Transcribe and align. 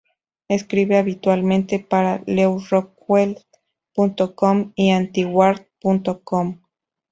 Escribe 0.47 0.97
habitualmente 0.97 1.77
para 1.77 2.23
LewRockwell.com 2.25 4.71
y 4.75 4.89
Antiwar.com. 4.89 6.59